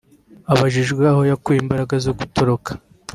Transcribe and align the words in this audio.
Abajijwe 0.51 1.03
aho 1.11 1.21
yakuye 1.31 1.59
imbaraga 1.61 1.95
zo 2.05 2.11
gutoroka 2.19 2.71